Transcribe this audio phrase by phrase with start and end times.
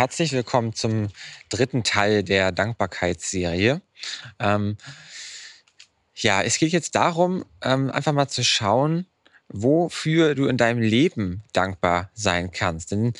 [0.00, 1.08] herzlich willkommen zum
[1.50, 3.82] dritten Teil der Dankbarkeitsserie.
[4.38, 4.78] Ähm,
[6.14, 9.04] ja, es geht jetzt darum, ähm, einfach mal zu schauen,
[9.48, 12.92] wofür du in deinem Leben dankbar sein kannst.
[12.92, 13.12] Denn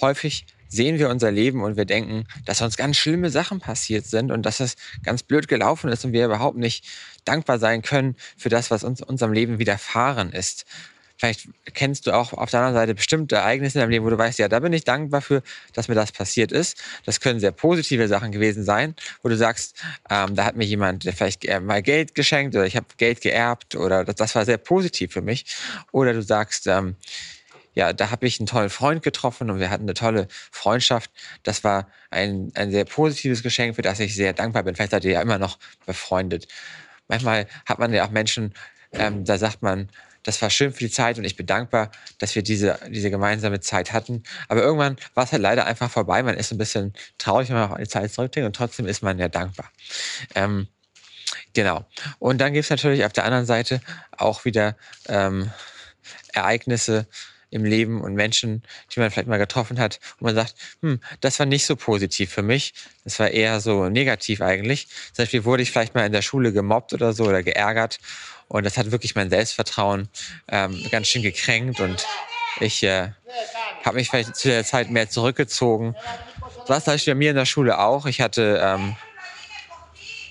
[0.00, 4.30] häufig sehen wir unser Leben und wir denken, dass uns ganz schlimme Sachen passiert sind
[4.30, 6.86] und dass es ganz blöd gelaufen ist und wir überhaupt nicht
[7.24, 10.66] dankbar sein können für das, was uns unserem Leben widerfahren ist.
[11.18, 14.18] Vielleicht kennst du auch auf der anderen Seite bestimmte Ereignisse in deinem Leben, wo du
[14.18, 16.80] weißt, ja, da bin ich dankbar für, dass mir das passiert ist.
[17.04, 21.02] Das können sehr positive Sachen gewesen sein, wo du sagst, ähm, da hat mir jemand
[21.02, 24.58] vielleicht äh, mal Geld geschenkt oder ich habe Geld geerbt oder das, das, war sehr
[24.58, 25.44] positiv für mich.
[25.90, 26.94] Oder du sagst, ähm,
[27.74, 31.10] ja, da habe ich einen tollen Freund getroffen und wir hatten eine tolle Freundschaft.
[31.42, 34.76] Das war ein, ein sehr positives Geschenk, für das ich sehr dankbar bin.
[34.76, 36.46] Vielleicht seid ihr ja immer noch befreundet.
[37.08, 38.54] Manchmal hat man ja auch Menschen,
[38.92, 39.88] ähm, da sagt man,
[40.28, 43.60] das war schön für die Zeit und ich bin dankbar, dass wir diese, diese gemeinsame
[43.60, 44.24] Zeit hatten.
[44.48, 46.22] Aber irgendwann war es halt leider einfach vorbei.
[46.22, 49.18] Man ist ein bisschen traurig, wenn man auf die Zeit zurückdenkt und trotzdem ist man
[49.18, 49.72] ja dankbar.
[50.34, 50.68] Ähm,
[51.54, 51.86] genau.
[52.18, 53.80] Und dann gibt es natürlich auf der anderen Seite
[54.18, 54.76] auch wieder
[55.08, 55.50] ähm,
[56.34, 57.06] Ereignisse,
[57.50, 58.62] im Leben und Menschen,
[58.94, 62.30] die man vielleicht mal getroffen hat, und man sagt, hm, das war nicht so positiv
[62.30, 64.88] für mich, das war eher so negativ eigentlich.
[65.14, 68.00] Zum Beispiel wurde ich vielleicht mal in der Schule gemobbt oder so oder geärgert
[68.48, 70.08] und das hat wirklich mein Selbstvertrauen
[70.48, 72.06] ähm, ganz schön gekränkt und
[72.60, 73.08] ich äh,
[73.84, 75.94] habe mich vielleicht zu der Zeit mehr zurückgezogen.
[76.66, 78.06] Das war bei mir in der Schule auch.
[78.06, 78.96] Ich hatte ähm,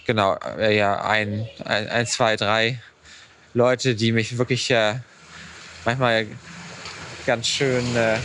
[0.05, 2.79] genau äh, ja ein, ein, ein, zwei, drei
[3.53, 4.95] Leute, die mich wirklich äh,
[5.85, 6.27] manchmal
[7.25, 8.17] ganz schön äh,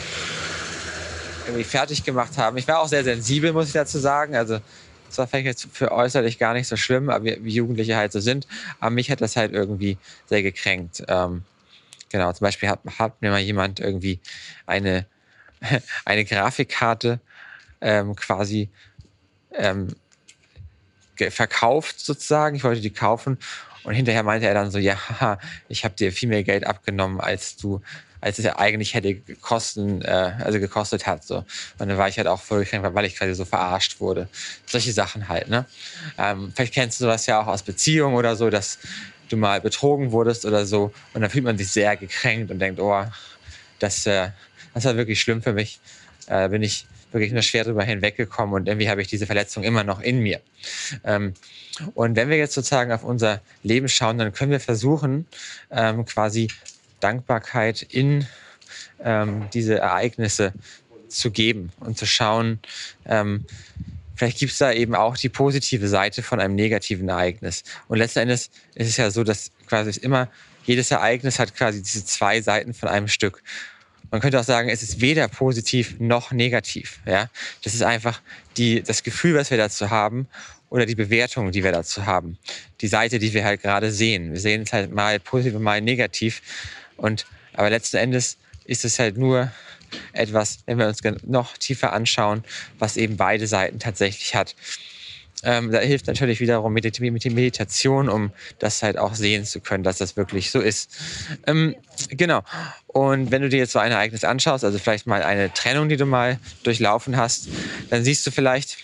[1.47, 2.56] irgendwie fertig gemacht haben.
[2.56, 4.37] Ich war auch sehr sensibel, muss ich dazu sagen.
[4.37, 4.61] Also
[5.13, 8.21] das war vielleicht jetzt für äußerlich gar nicht so schlimm, aber wie, Jugendliche halt so
[8.21, 8.47] sind.
[8.81, 11.05] Aber mich hat das halt irgendwie sehr gekränkt.
[11.07, 11.43] Ähm,
[12.11, 14.21] genau, zum Beispiel hat, hat mir mal jemand irgendwie
[14.67, 15.05] eine,
[16.06, 17.21] eine Grafikkarte
[17.83, 18.71] ähm, quasi
[19.53, 19.89] ähm,
[21.28, 22.56] verkauft sozusagen.
[22.56, 23.37] Ich wollte die kaufen
[23.84, 24.97] und hinterher meinte er dann so, ja,
[25.69, 27.83] ich habe dir viel mehr Geld abgenommen, als du
[28.22, 31.25] als es ja eigentlich hätte gekosten, äh, also gekostet hat.
[31.25, 31.38] So.
[31.78, 34.28] Und dann war ich halt auch völlig krank, weil ich quasi so verarscht wurde.
[34.65, 35.66] Solche Sachen halt, ne?
[36.16, 38.78] Ähm, vielleicht kennst du sowas ja auch aus Beziehungen oder so, dass
[39.28, 40.93] du mal betrogen wurdest oder so.
[41.15, 43.05] Und dann fühlt man sich sehr gekränkt und denkt, oh,
[43.81, 44.31] das, äh,
[44.72, 45.81] das war wirklich schlimm für mich.
[46.28, 49.84] Äh, bin ich wirklich nur schwer drüber hinweggekommen und irgendwie habe ich diese Verletzung immer
[49.84, 50.41] noch in mir.
[51.04, 51.34] Ähm,
[51.94, 55.27] und wenn wir jetzt sozusagen auf unser Leben schauen, dann können wir versuchen,
[55.71, 56.49] ähm, quasi
[57.03, 58.27] Dankbarkeit in
[59.05, 60.53] ähm, diese Ereignisse
[61.09, 62.61] zu geben und zu schauen,
[63.05, 63.45] ähm,
[64.15, 67.65] vielleicht gibt es da eben auch die positive Seite von einem negativen Ereignis.
[67.89, 70.29] Und letzten Endes ist es ja so, dass quasi immer
[70.65, 73.43] jedes Ereignis hat quasi diese zwei Seiten von einem Stück.
[74.12, 77.00] Man könnte auch sagen, es ist weder positiv noch negativ.
[77.06, 77.31] Ja,
[77.65, 78.21] das ist einfach
[78.59, 80.28] die, das Gefühl, was wir dazu haben
[80.69, 82.37] oder die Bewertung, die wir dazu haben.
[82.83, 84.34] Die Seite, die wir halt gerade sehen.
[84.34, 86.43] Wir sehen es halt mal positiv, mal negativ.
[86.99, 87.25] Und,
[87.55, 88.37] aber letzten Endes
[88.67, 89.51] ist es halt nur
[90.12, 92.45] etwas, wenn wir uns noch tiefer anschauen,
[92.78, 94.55] was eben beide Seiten tatsächlich hat.
[95.42, 96.92] Ähm, da hilft natürlich wiederum mit der
[97.32, 100.91] Meditation, um das halt auch sehen zu können, dass das wirklich so ist.
[101.47, 101.75] Ähm,
[102.08, 102.42] genau.
[102.86, 105.97] Und wenn du dir jetzt so ein Ereignis anschaust, also vielleicht mal eine Trennung, die
[105.97, 107.48] du mal durchlaufen hast,
[107.91, 108.78] dann siehst du vielleicht,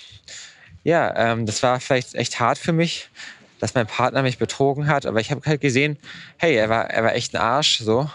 [0.85, 3.09] ja, ähm, das war vielleicht echt hart für mich
[3.61, 5.99] dass mein Partner mich betrogen hat, aber ich habe halt gesehen,
[6.37, 8.09] hey, er war, er war echt ein Arsch so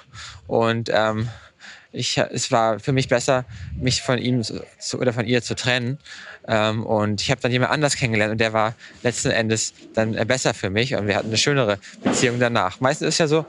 [0.47, 1.27] und ähm,
[1.93, 3.45] ich, es war für mich besser,
[3.79, 5.99] mich von ihm zu, oder von ihr zu trennen.
[6.47, 8.73] Ähm, und ich habe dann jemand anders kennengelernt und der war
[9.03, 12.79] letzten Endes dann besser für mich und wir hatten eine schönere Beziehung danach.
[12.81, 13.45] Meistens ist ja so,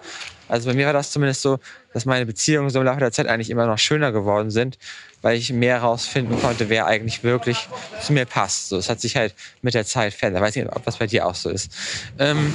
[0.47, 1.59] also bei mir war das zumindest so,
[1.95, 4.79] dass meine Beziehungen so im Laufe der Zeit eigentlich immer noch schöner geworden sind,
[5.23, 7.69] weil ich mehr herausfinden konnte, wer eigentlich wirklich
[8.03, 8.69] zu mir passt.
[8.69, 10.43] So, es hat sich halt mit der Zeit verändert.
[10.43, 11.73] Ich weiß nicht, ob das bei dir auch so ist.
[12.19, 12.53] Ähm,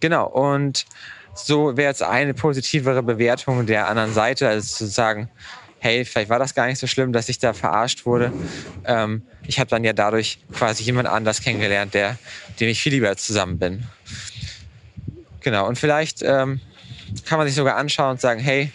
[0.00, 0.86] genau, und
[1.34, 5.28] so wäre jetzt eine positivere Bewertung der anderen Seite, also zu sagen,
[5.78, 8.32] hey, vielleicht war das gar nicht so schlimm, dass ich da verarscht wurde.
[8.86, 12.18] Ähm, ich habe dann ja dadurch quasi jemand anders kennengelernt, der,
[12.58, 13.86] dem ich viel lieber zusammen bin.
[15.40, 16.60] Genau, und vielleicht ähm,
[17.26, 18.72] kann man sich sogar anschauen und sagen, hey,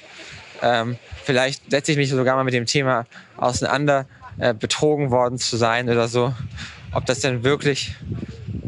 [0.62, 3.08] ähm, vielleicht setze ich mich sogar mal mit dem Thema
[3.38, 4.06] auseinander,
[4.38, 6.34] äh, betrogen worden zu sein oder so.
[6.92, 7.96] Ob das denn wirklich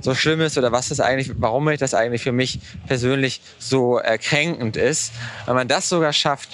[0.01, 4.17] so schlimm ist oder was das eigentlich, warum das eigentlich für mich persönlich so äh,
[4.17, 5.13] kränkend ist.
[5.45, 6.49] Wenn man das sogar schafft,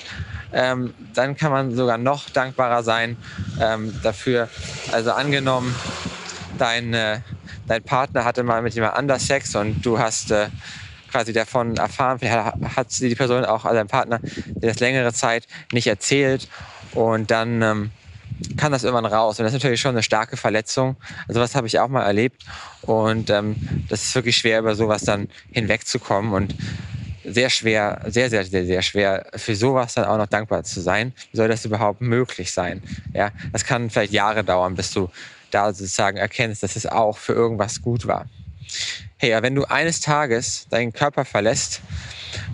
[0.53, 3.17] ähm, dann kann man sogar noch dankbarer sein
[3.61, 4.49] ähm, dafür.
[4.91, 5.75] Also angenommen,
[6.57, 7.19] dein, äh,
[7.67, 10.47] dein Partner hatte mal mit jemand anders Sex und du hast äh,
[11.11, 12.19] quasi davon erfahren,
[12.75, 16.47] hat die Person auch, also dein Partner, dir das längere Zeit nicht erzählt
[16.93, 17.91] und dann ähm,
[18.57, 19.39] kann das irgendwann raus.
[19.39, 20.95] Und das ist natürlich schon eine starke Verletzung.
[21.27, 22.43] Also was habe ich auch mal erlebt.
[22.81, 23.55] Und ähm,
[23.89, 26.33] das ist wirklich schwer, über sowas dann hinwegzukommen.
[26.33, 26.55] Und
[27.23, 31.13] sehr schwer, sehr, sehr, sehr, sehr schwer, für sowas dann auch noch dankbar zu sein.
[31.31, 32.81] Wie soll das überhaupt möglich sein?
[33.13, 35.09] Ja, das kann vielleicht Jahre dauern, bis du
[35.51, 38.27] da sozusagen erkennst, dass es auch für irgendwas gut war.
[39.17, 41.81] Hey, wenn du eines Tages deinen Körper verlässt,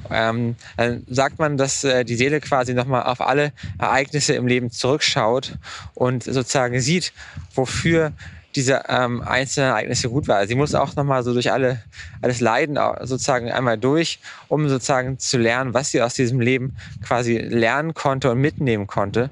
[0.09, 4.71] ähm, dann sagt man, dass äh, die Seele quasi nochmal auf alle Ereignisse im Leben
[4.71, 5.57] zurückschaut
[5.93, 7.13] und sozusagen sieht,
[7.53, 8.13] wofür
[8.55, 10.45] diese ähm, einzelnen Ereignisse gut war.
[10.47, 11.81] Sie muss auch nochmal so durch alle,
[12.21, 17.37] alles Leiden sozusagen einmal durch, um sozusagen zu lernen, was sie aus diesem Leben quasi
[17.37, 19.29] lernen konnte und mitnehmen konnte.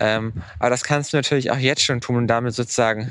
[0.00, 3.10] Ähm, aber das kannst du natürlich auch jetzt schon tun und damit sozusagen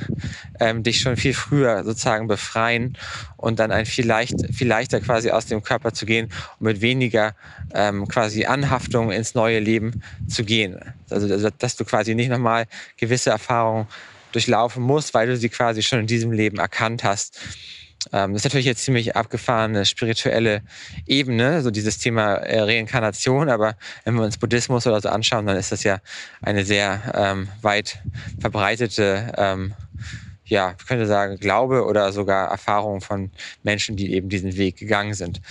[0.59, 2.97] ähm, dich schon viel früher sozusagen befreien
[3.37, 6.29] und dann ein viel, leicht, viel leichter quasi aus dem Körper zu gehen
[6.59, 7.35] und mit weniger
[7.73, 10.79] ähm, quasi Anhaftung ins neue Leben zu gehen.
[11.09, 12.65] Also, dass du quasi nicht nochmal
[12.97, 13.87] gewisse Erfahrungen
[14.35, 17.39] durchlaufen musst, weil du sie quasi schon in diesem Leben erkannt hast.
[18.11, 20.61] Ähm, das ist natürlich jetzt ziemlich abgefahrene spirituelle
[21.07, 25.57] Ebene, so dieses Thema äh, Reinkarnation, aber wenn wir uns Buddhismus oder so anschauen, dann
[25.57, 25.99] ist das ja
[26.41, 27.99] eine sehr ähm, weit
[28.39, 29.73] verbreitete ähm,
[30.47, 33.31] ja, ich könnte sagen, Glaube oder sogar Erfahrung von
[33.63, 35.41] Menschen, die eben diesen Weg gegangen sind.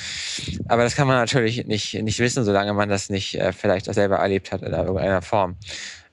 [0.68, 3.94] Aber das kann man natürlich nicht, nicht wissen, solange man das nicht äh, vielleicht auch
[3.94, 5.56] selber erlebt hat in irgendeiner Form.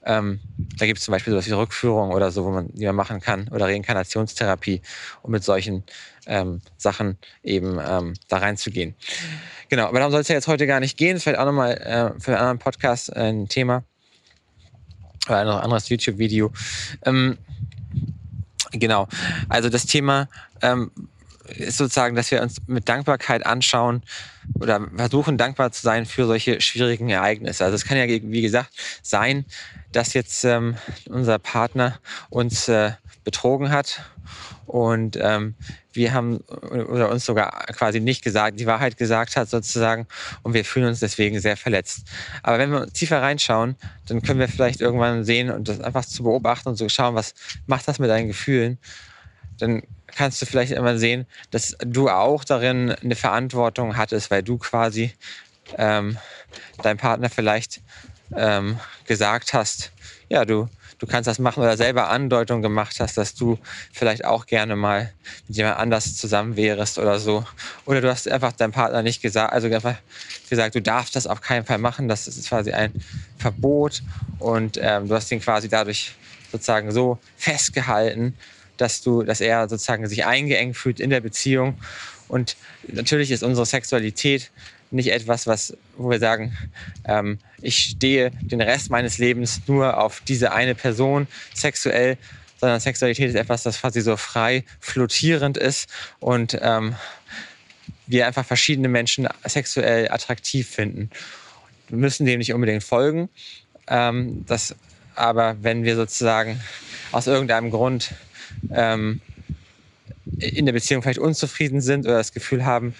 [0.03, 0.39] Ähm,
[0.77, 3.19] da gibt es zum Beispiel sowas wie Rückführung oder so, wo man, die man machen
[3.19, 4.81] kann, oder Reinkarnationstherapie,
[5.21, 5.83] um mit solchen
[6.25, 8.95] ähm, Sachen eben ähm, da reinzugehen.
[9.69, 11.19] Genau, aber darum soll es ja jetzt heute gar nicht gehen.
[11.19, 13.83] Vielleicht auch nochmal äh, für einen anderen Podcast äh, ein Thema
[15.27, 16.51] oder ein anderes YouTube-Video.
[17.05, 17.37] Ähm,
[18.71, 19.07] genau,
[19.49, 20.27] also das Thema
[20.61, 20.91] ähm,
[21.55, 24.03] ist sozusagen, dass wir uns mit Dankbarkeit anschauen
[24.59, 27.63] oder versuchen dankbar zu sein für solche schwierigen Ereignisse.
[27.63, 28.71] Also es kann ja, wie gesagt,
[29.01, 29.45] sein,
[29.91, 30.77] dass jetzt ähm,
[31.09, 31.99] unser Partner
[32.29, 32.91] uns äh,
[33.23, 34.01] betrogen hat
[34.65, 35.55] und ähm,
[35.93, 40.07] wir haben oder uns sogar quasi nicht gesagt, die Wahrheit gesagt hat sozusagen
[40.43, 42.07] und wir fühlen uns deswegen sehr verletzt.
[42.43, 43.75] Aber wenn wir tiefer reinschauen,
[44.07, 47.33] dann können wir vielleicht irgendwann sehen und das einfach zu beobachten und zu schauen, was
[47.67, 48.77] macht das mit deinen Gefühlen,
[49.59, 49.83] dann
[50.15, 55.13] kannst du vielleicht immer sehen, dass du auch darin eine Verantwortung hattest, weil du quasi
[55.77, 56.17] ähm,
[56.81, 57.81] deinem Partner vielleicht
[58.35, 59.91] ähm, gesagt hast,
[60.29, 60.69] ja, du,
[60.99, 63.57] du kannst das machen oder selber Andeutung gemacht hast, dass du
[63.91, 65.11] vielleicht auch gerne mal
[65.47, 67.45] mit jemand anders zusammen wärst oder so.
[67.85, 69.95] Oder du hast einfach deinem Partner nicht gesagt, also einfach
[70.49, 72.93] gesagt, du darfst das auf keinen Fall machen, das ist quasi ein
[73.37, 74.01] Verbot
[74.39, 76.13] und ähm, du hast ihn quasi dadurch
[76.51, 78.37] sozusagen so festgehalten,
[78.81, 81.77] dass du, dass er sozusagen sich eingeengt fühlt in der Beziehung.
[82.27, 82.55] Und
[82.87, 84.51] natürlich ist unsere Sexualität
[84.89, 86.57] nicht etwas, was, wo wir sagen,
[87.05, 92.17] ähm, ich stehe den Rest meines Lebens nur auf diese eine Person sexuell,
[92.59, 95.89] sondern Sexualität ist etwas, das quasi so frei flottierend ist
[96.19, 96.95] und ähm,
[98.07, 101.09] wir einfach verschiedene Menschen sexuell attraktiv finden.
[101.87, 103.29] Wir müssen dem nicht unbedingt folgen.
[103.87, 104.75] Ähm, das,
[105.15, 106.61] aber wenn wir sozusagen
[107.11, 108.13] aus irgendeinem Grund
[108.71, 109.21] ähm,
[110.39, 112.95] in der Beziehung vielleicht unzufrieden sind oder das Gefühl haben,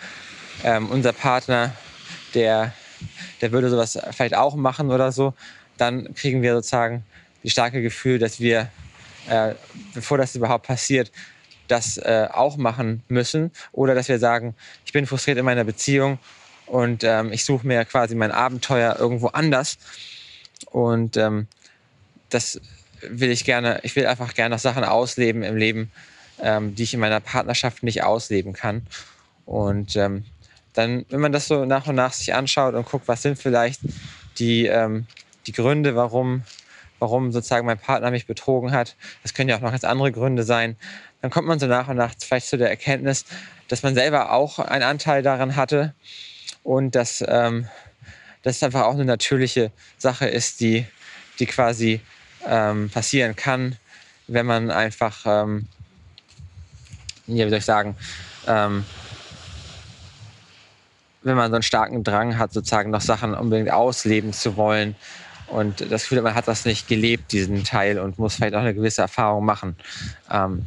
[0.63, 1.73] ähm, unser Partner,
[2.33, 2.73] der,
[3.41, 5.33] der würde sowas vielleicht auch machen oder so,
[5.77, 7.03] dann kriegen wir sozusagen
[7.43, 8.69] das starke Gefühl, dass wir,
[9.27, 9.55] äh,
[9.93, 11.11] bevor das überhaupt passiert,
[11.67, 13.51] das äh, auch machen müssen.
[13.71, 14.55] Oder dass wir sagen,
[14.85, 16.19] ich bin frustriert in meiner Beziehung
[16.65, 19.77] und ähm, ich suche mir quasi mein Abenteuer irgendwo anders.
[20.69, 21.47] Und ähm,
[22.29, 22.59] das
[23.07, 25.91] will ich gerne, ich will einfach gerne noch Sachen ausleben im Leben,
[26.41, 28.85] ähm, die ich in meiner Partnerschaft nicht ausleben kann.
[29.45, 30.25] Und ähm,
[30.73, 33.81] dann, wenn man das so nach und nach sich anschaut und guckt, was sind vielleicht
[34.39, 35.05] die, ähm,
[35.45, 36.43] die Gründe, warum,
[36.99, 40.43] warum sozusagen mein Partner mich betrogen hat, das können ja auch noch ganz andere Gründe
[40.43, 40.77] sein,
[41.21, 43.25] dann kommt man so nach und nach vielleicht zu der Erkenntnis,
[43.67, 45.93] dass man selber auch einen Anteil daran hatte
[46.63, 47.67] und dass, ähm,
[48.43, 50.85] dass es einfach auch eine natürliche Sache ist, die,
[51.39, 52.01] die quasi
[52.47, 53.77] ähm, passieren kann,
[54.27, 55.67] wenn man einfach, ähm,
[57.27, 57.95] ja, wie soll ich sagen,
[58.47, 58.85] ähm,
[61.23, 64.95] wenn man so einen starken Drang hat, sozusagen noch Sachen unbedingt ausleben zu wollen
[65.47, 68.73] und das Gefühl, man hat das nicht gelebt, diesen Teil, und muss vielleicht auch eine
[68.73, 69.75] gewisse Erfahrung machen.
[70.31, 70.65] Ähm,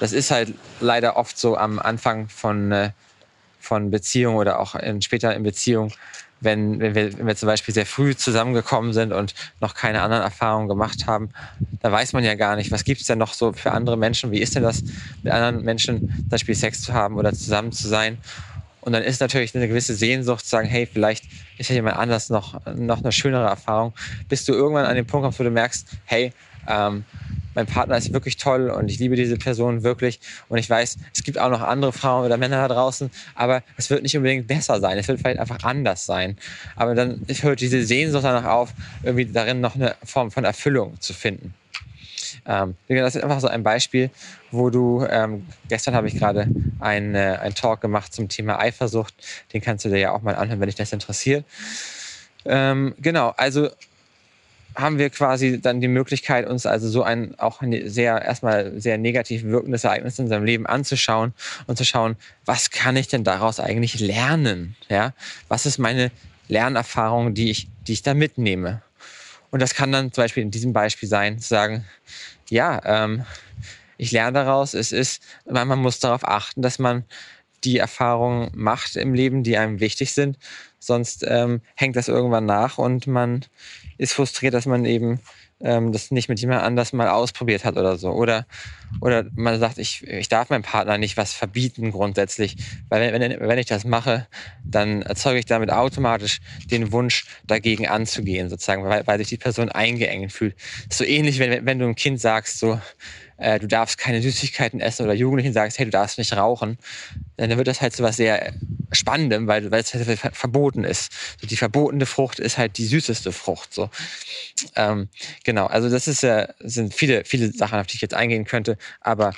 [0.00, 2.90] das ist halt leider oft so am Anfang von, äh,
[3.60, 5.92] von Beziehungen oder auch in, später in Beziehungen,
[6.42, 10.22] wenn, wenn, wir, wenn wir zum Beispiel sehr früh zusammengekommen sind und noch keine anderen
[10.22, 11.30] Erfahrungen gemacht haben,
[11.80, 14.30] da weiß man ja gar nicht, was gibt es denn noch so für andere Menschen,
[14.30, 14.82] wie ist denn das,
[15.22, 18.18] mit anderen Menschen zum Beispiel Sex zu haben oder zusammen zu sein.
[18.80, 21.24] Und dann ist natürlich eine gewisse Sehnsucht zu sagen, hey, vielleicht
[21.56, 23.92] ist ja jemand anders noch, noch eine schönere Erfahrung,
[24.28, 26.32] bis du irgendwann an den Punkt kommst, wo du merkst, hey,
[26.68, 27.04] ähm,
[27.54, 30.20] mein Partner ist wirklich toll und ich liebe diese Person wirklich.
[30.48, 33.90] Und ich weiß, es gibt auch noch andere Frauen oder Männer da draußen, aber es
[33.90, 34.98] wird nicht unbedingt besser sein.
[34.98, 36.36] Es wird vielleicht einfach anders sein.
[36.76, 41.12] Aber dann hört diese Sehnsucht danach auf, irgendwie darin noch eine Form von Erfüllung zu
[41.12, 41.54] finden.
[42.46, 44.10] Ähm, das ist einfach so ein Beispiel,
[44.50, 46.48] wo du, ähm, gestern habe ich gerade
[46.80, 49.14] einen äh, Talk gemacht zum Thema Eifersucht.
[49.52, 51.44] Den kannst du dir ja auch mal anhören, wenn dich das interessiert.
[52.44, 53.70] Ähm, genau, also
[54.74, 58.98] haben wir quasi dann die Möglichkeit, uns also so ein auch ein sehr erstmal sehr
[58.98, 61.34] negativ wirkendes Ereignis in unserem Leben anzuschauen
[61.66, 64.76] und zu schauen, was kann ich denn daraus eigentlich lernen?
[64.88, 65.12] Ja,
[65.48, 66.10] was ist meine
[66.48, 68.82] Lernerfahrung, die ich, die ich da mitnehme?
[69.50, 71.84] Und das kann dann zum Beispiel in diesem Beispiel sein, zu sagen,
[72.48, 73.24] ja, ähm,
[73.98, 77.04] ich lerne daraus, es ist, man muss darauf achten, dass man
[77.64, 80.38] die Erfahrungen macht im Leben, die einem wichtig sind.
[80.78, 83.44] Sonst ähm, hängt das irgendwann nach und man
[83.98, 85.20] ist frustriert, dass man eben
[85.60, 88.10] ähm, das nicht mit jemand anders mal ausprobiert hat oder so.
[88.10, 88.46] Oder,
[89.00, 92.56] oder man sagt, ich, ich darf meinem Partner nicht was verbieten grundsätzlich,
[92.88, 94.26] weil wenn, wenn ich das mache,
[94.64, 99.68] dann erzeuge ich damit automatisch den Wunsch, dagegen anzugehen, sozusagen, weil, weil sich die Person
[99.68, 100.54] eingeengt fühlt.
[100.90, 102.80] So ähnlich, wenn, wenn du einem Kind sagst, so,
[103.38, 106.78] äh, du darfst keine Süßigkeiten essen oder Jugendlichen sagst, hey, du darfst nicht rauchen,
[107.36, 108.52] dann wird das halt so was sehr
[108.92, 111.12] Spannendem, weil, weil es halt verboten ist.
[111.40, 113.72] So, die verbotene Frucht ist halt die süßeste Frucht.
[113.72, 113.90] So.
[114.76, 115.08] Ähm,
[115.44, 118.76] genau, also das ist ja, sind viele, viele Sachen, auf die ich jetzt eingehen könnte,
[119.00, 119.32] aber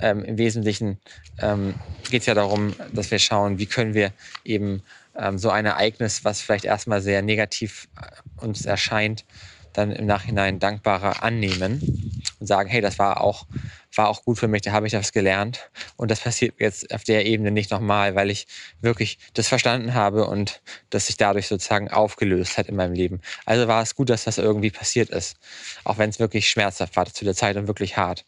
[0.00, 0.98] ähm, im Wesentlichen
[1.40, 1.74] ähm,
[2.10, 4.12] geht es ja darum, dass wir schauen, wie können wir
[4.44, 4.82] eben
[5.16, 9.24] ähm, so ein Ereignis, was vielleicht erstmal sehr negativ äh, uns erscheint,
[9.72, 13.46] dann im Nachhinein dankbarer annehmen und sagen, hey, das war auch,
[13.94, 15.70] war auch gut für mich, da habe ich das gelernt.
[15.96, 18.46] Und das passiert jetzt auf der Ebene nicht nochmal, weil ich
[18.80, 23.20] wirklich das verstanden habe und das sich dadurch sozusagen aufgelöst hat in meinem Leben.
[23.44, 25.36] Also war es gut, dass das irgendwie passiert ist.
[25.84, 28.24] Auch wenn es wirklich schmerzhaft war zu der Zeit und wirklich hart.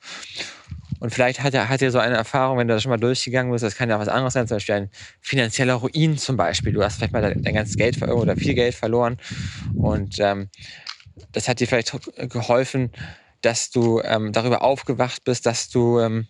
[1.00, 3.50] Und vielleicht hat er, hat er so eine Erfahrung, wenn du das schon mal durchgegangen
[3.50, 4.90] bist, das kann ja auch was anderes sein, zum Beispiel ein
[5.21, 6.73] finanzieller Ruin zum Beispiel.
[6.73, 9.16] Du hast vielleicht mal dein ganzes Geld oder viel Geld verloren
[9.75, 10.50] und ähm,
[11.33, 11.92] das hat dir vielleicht
[12.30, 12.92] geholfen,
[13.40, 16.28] dass du ähm, darüber aufgewacht bist, dass du ähm,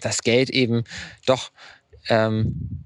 [0.00, 0.84] das Geld eben
[1.24, 1.52] doch
[2.08, 2.84] ähm,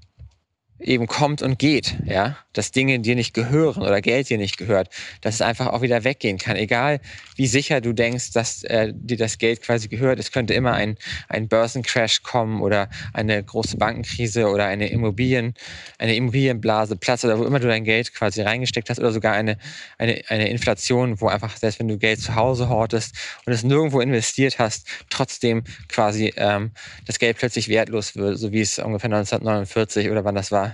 [0.81, 4.89] eben kommt und geht, ja, dass Dinge dir nicht gehören oder Geld dir nicht gehört,
[5.21, 6.99] dass es einfach auch wieder weggehen kann, egal
[7.35, 10.19] wie sicher du denkst, dass äh, dir das Geld quasi gehört.
[10.19, 10.97] Es könnte immer ein,
[11.29, 15.53] ein Börsencrash kommen oder eine große Bankenkrise oder eine Immobilien,
[15.97, 19.57] eine Immobilienblase, Platz oder wo immer du dein Geld quasi reingesteckt hast oder sogar eine,
[19.97, 24.01] eine, eine Inflation, wo einfach selbst wenn du Geld zu Hause hortest und es nirgendwo
[24.01, 26.71] investiert hast, trotzdem quasi ähm,
[27.05, 30.70] das Geld plötzlich wertlos wird, so wie es ungefähr 1949 oder wann das war,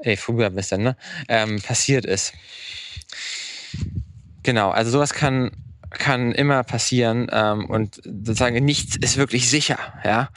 [0.00, 0.96] ey, früher ein bisschen, ne,
[1.28, 2.32] ähm, passiert ist.
[4.42, 5.50] Genau, also sowas kann,
[5.90, 10.28] kann immer passieren ähm, und sozusagen nichts ist wirklich sicher, ja.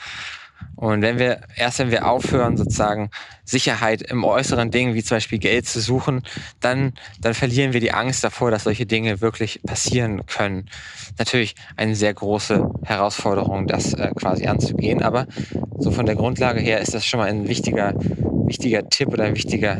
[0.76, 3.10] Und wenn wir, erst wenn wir aufhören, sozusagen
[3.44, 6.22] Sicherheit im äußeren Ding, wie zum Beispiel Geld zu suchen,
[6.60, 10.70] dann, dann verlieren wir die Angst davor, dass solche Dinge wirklich passieren können.
[11.18, 15.26] Natürlich eine sehr große Herausforderung, das äh, quasi anzugehen, aber
[15.80, 17.94] so von der Grundlage her ist das schon mal ein wichtiger,
[18.46, 19.78] wichtiger Tipp oder ein wichtiger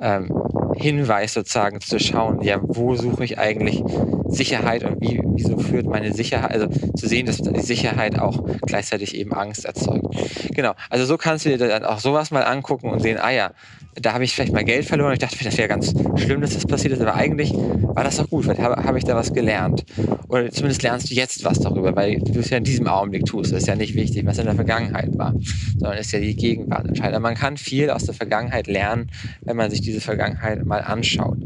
[0.00, 0.30] ähm,
[0.74, 3.82] Hinweis sozusagen zu schauen, ja, wo suche ich eigentlich
[4.28, 9.14] Sicherheit und wie, wieso führt meine Sicherheit, also zu sehen, dass die Sicherheit auch gleichzeitig
[9.14, 10.06] eben Angst erzeugt.
[10.54, 13.52] Genau, also so kannst du dir dann auch sowas mal angucken und sehen, ah ja,
[13.94, 15.12] da habe ich vielleicht mal Geld verloren.
[15.12, 18.28] Ich dachte, das wäre ganz schlimm, dass das passiert ist, aber eigentlich war das doch
[18.28, 19.84] gut, weil habe hab ich da was gelernt.
[20.28, 23.52] Oder zumindest lernst du jetzt was darüber, weil du es ja in diesem Augenblick tust.
[23.52, 25.34] Das ist ja nicht wichtig, was in der Vergangenheit war,
[25.78, 27.22] sondern ist ja die Gegenwart entscheidend.
[27.22, 29.10] Man kann viel aus der Vergangenheit lernen,
[29.42, 31.38] wenn man sich diese Vergangenheit mal anschaut.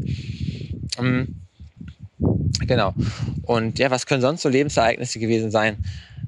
[1.01, 1.35] Mhm.
[2.61, 2.93] Genau.
[3.43, 5.77] Und ja, was können sonst so Lebensereignisse gewesen sein,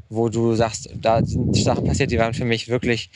[0.09, 3.09] wo du sagst, da sind Sachen passiert, die waren für mich wirklich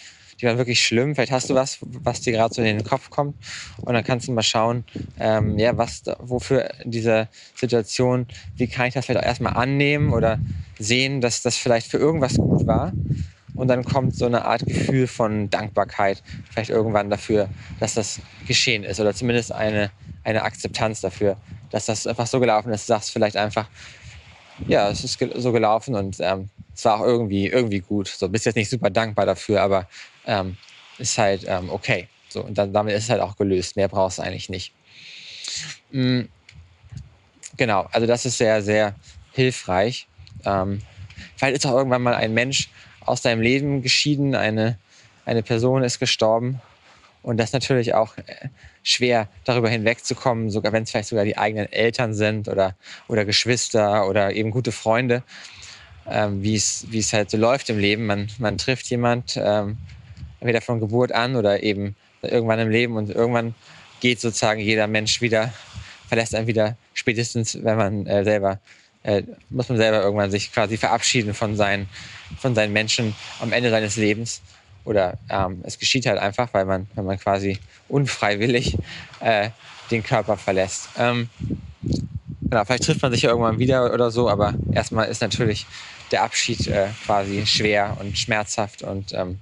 [0.44, 1.16] die waren wirklich schlimm.
[1.16, 3.36] Vielleicht hast du was, was dir gerade so in den Kopf kommt.
[3.78, 4.84] Und dann kannst du mal schauen,
[5.18, 10.12] ähm, ja, was, wofür in dieser Situation, wie kann ich das vielleicht auch erstmal annehmen
[10.12, 10.40] oder
[10.78, 12.92] sehen, dass das vielleicht für irgendwas gut war.
[13.56, 16.22] Und dann kommt so eine Art Gefühl von Dankbarkeit,
[16.52, 17.48] vielleicht irgendwann dafür,
[17.80, 19.00] dass das geschehen ist.
[19.00, 19.92] Oder zumindest eine,
[20.26, 21.38] eine Akzeptanz dafür,
[21.70, 22.90] dass das einfach so gelaufen ist.
[22.90, 23.70] Du sagst vielleicht einfach,
[24.68, 28.08] ja, es ist so gelaufen und ähm, es war auch irgendwie, irgendwie gut.
[28.08, 29.88] So, bist jetzt nicht super dankbar dafür, aber
[30.26, 30.58] ähm,
[30.98, 32.08] ist halt ähm, okay.
[32.30, 33.76] So, und dann, damit ist es halt auch gelöst.
[33.76, 34.74] Mehr brauchst du eigentlich nicht.
[35.92, 36.30] Mhm.
[37.58, 38.96] Genau, also das ist sehr, sehr
[39.34, 40.08] hilfreich.
[40.46, 40.82] Ähm,
[41.36, 42.70] vielleicht ist auch irgendwann mal ein Mensch
[43.02, 44.80] aus deinem Leben geschieden, eine,
[45.26, 46.62] eine Person ist gestorben
[47.22, 48.50] Und das ist natürlich auch äh,
[48.84, 52.76] schwer, darüber hinwegzukommen, sogar wenn es vielleicht sogar die eigenen Eltern sind oder,
[53.08, 55.24] oder Geschwister oder eben gute Freunde,
[56.08, 58.06] ähm, wie es halt so läuft im Leben.
[58.06, 59.78] Man, man trifft jemand, ähm,
[60.44, 63.56] entweder von Geburt an oder eben irgendwann im Leben und irgendwann
[64.02, 65.54] geht sozusagen jeder Mensch wieder,
[66.10, 68.60] verlässt einen wieder spätestens, wenn man äh, selber,
[69.04, 71.88] äh, muss man selber irgendwann sich quasi verabschieden von seinen,
[72.38, 74.42] von seinen Menschen am Ende seines Lebens
[74.84, 77.58] oder ähm, es geschieht halt einfach, weil man, wenn man quasi
[77.88, 78.78] unfreiwillig
[79.22, 79.50] äh,
[79.92, 80.90] den Körper verlässt.
[80.98, 81.30] Ähm,
[82.42, 85.66] genau, vielleicht trifft man sich ja irgendwann wieder oder so, aber erstmal ist natürlich
[86.12, 89.40] der Abschied äh, quasi schwer und schmerzhaft und ähm,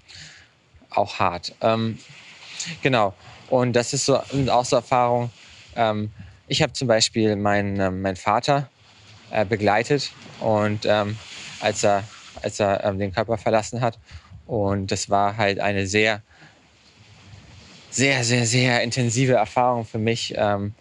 [0.92, 1.54] auch hart.
[1.62, 1.98] Ähm,
[2.82, 3.14] genau.
[3.50, 5.30] Und das ist so auch so Erfahrung.
[5.76, 6.12] Ähm,
[6.48, 8.70] ich habe zum Beispiel meinen ähm, mein Vater
[9.32, 11.18] äh, begleitet und ähm,
[11.60, 12.04] als er
[12.42, 13.98] als er ähm, den Körper verlassen hat
[14.52, 16.22] und das war halt eine sehr,
[17.90, 20.34] sehr, sehr, sehr intensive Erfahrung für mich.
[20.36, 20.76] Ähm,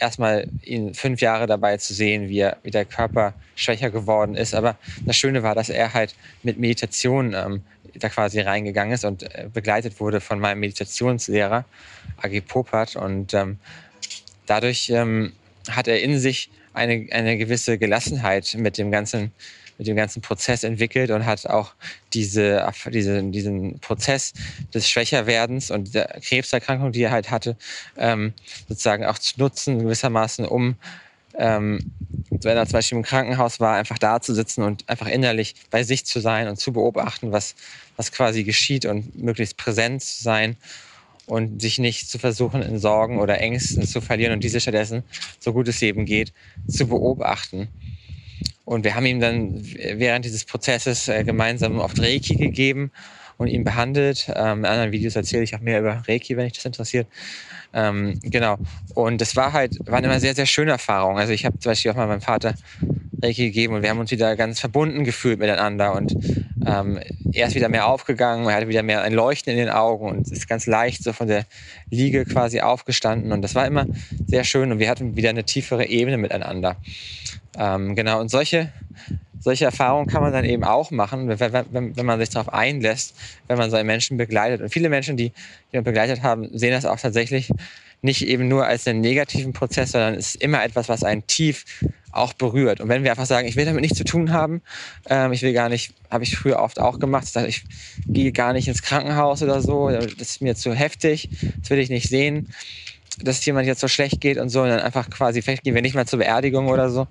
[0.00, 4.54] erstmal ihn fünf Jahre dabei zu sehen, wie, er, wie der Körper schwächer geworden ist.
[4.54, 7.62] Aber das Schöne war, dass er halt mit Meditation ähm,
[7.94, 11.64] da quasi reingegangen ist und äh, begleitet wurde von meinem Meditationslehrer,
[12.16, 12.96] Agi Popat.
[12.96, 13.58] Und ähm,
[14.46, 15.32] dadurch ähm,
[15.68, 19.32] hat er in sich eine, eine gewisse Gelassenheit mit dem ganzen
[19.80, 21.72] mit dem ganzen Prozess entwickelt und hat auch
[22.12, 24.34] diese, diese, diesen Prozess
[24.74, 27.56] des Schwächerwerdens und der Krebserkrankung, die er halt hatte,
[27.96, 28.34] ähm,
[28.68, 30.76] sozusagen auch zu nutzen gewissermaßen, um
[31.38, 31.92] ähm,
[32.28, 35.82] wenn er zum Beispiel im Krankenhaus war, einfach da zu sitzen und einfach innerlich bei
[35.82, 37.54] sich zu sein und zu beobachten, was,
[37.96, 40.58] was quasi geschieht und möglichst präsent zu sein
[41.24, 45.04] und sich nicht zu versuchen, in Sorgen oder Ängsten zu verlieren und diese stattdessen,
[45.38, 46.34] so gut es eben geht,
[46.68, 47.68] zu beobachten.
[48.70, 49.64] Und wir haben ihm dann
[49.96, 52.92] während dieses Prozesses äh, gemeinsam oft Reiki gegeben
[53.36, 54.30] und ihn behandelt.
[54.32, 57.08] Ähm, in anderen Videos erzähle ich auch mehr über Reiki, wenn dich das interessiert.
[57.74, 58.58] Ähm, genau.
[58.94, 61.18] Und das war halt, waren immer sehr, sehr schöne Erfahrungen.
[61.18, 62.54] Also ich habe zum Beispiel auch mal meinem Vater
[63.20, 66.14] Reiki gegeben und wir haben uns wieder ganz verbunden gefühlt miteinander und
[66.64, 67.00] ähm,
[67.32, 70.30] er ist wieder mehr aufgegangen, er hatte wieder mehr ein Leuchten in den Augen und
[70.30, 71.44] ist ganz leicht so von der
[71.90, 73.86] Liege quasi aufgestanden und das war immer
[74.26, 76.76] sehr schön und wir hatten wieder eine tiefere Ebene miteinander.
[77.58, 78.72] Ähm, genau, und solche,
[79.40, 83.14] solche Erfahrungen kann man dann eben auch machen, wenn, wenn, wenn man sich darauf einlässt,
[83.48, 84.60] wenn man so einen Menschen begleitet.
[84.60, 85.30] Und viele Menschen, die,
[85.72, 87.50] die man begleitet haben, sehen das auch tatsächlich
[88.02, 91.64] nicht eben nur als einen negativen Prozess, sondern es ist immer etwas, was einen tief
[92.12, 92.80] auch berührt.
[92.80, 94.62] Und wenn wir einfach sagen, ich will damit nichts zu tun haben,
[95.08, 97.64] ähm, ich will gar nicht, habe ich früher oft auch gemacht, ich
[98.06, 101.28] gehe gar nicht ins Krankenhaus oder so, das ist mir zu heftig,
[101.60, 102.48] das will ich nicht sehen
[103.22, 105.82] dass jemand jetzt so schlecht geht und so, und dann einfach quasi, vielleicht gehen wir
[105.82, 107.06] nicht mal zur Beerdigung oder so,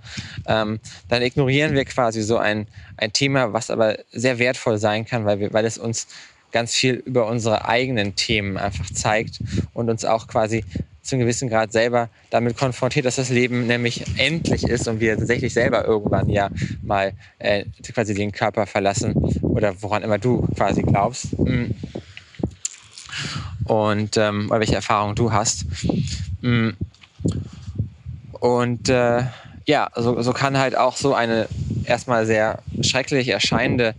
[0.47, 2.67] ähm, dann ignorieren wir quasi so ein,
[2.97, 6.07] ein Thema, was aber sehr wertvoll sein kann, weil, wir, weil es uns
[6.51, 9.39] ganz viel über unsere eigenen Themen einfach zeigt
[9.73, 10.63] und uns auch quasi
[11.01, 15.17] zu einem gewissen Grad selber damit konfrontiert, dass das Leben nämlich endlich ist und wir
[15.17, 16.49] tatsächlich selber irgendwann ja
[16.83, 21.37] mal äh, quasi den Körper verlassen oder woran immer du quasi glaubst.
[21.39, 21.71] Mm
[23.69, 25.65] und ähm, oder welche Erfahrungen du hast.
[26.41, 26.69] Mm.
[28.39, 29.23] Und äh,
[29.65, 31.47] ja, so, so kann halt auch so eine
[31.85, 33.93] erstmal sehr schrecklich erscheinende